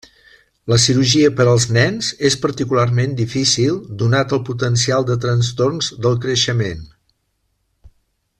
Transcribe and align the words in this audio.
La 0.71 0.77
cirurgia 0.83 1.27
per 1.39 1.45
als 1.51 1.67
nens 1.77 2.09
és 2.29 2.37
particularment 2.45 3.13
difícil, 3.21 3.77
donat 4.03 4.35
el 4.39 4.43
potencial 4.51 5.07
de 5.11 5.19
trastorns 5.27 5.93
del 6.07 6.19
creixement. 6.25 6.83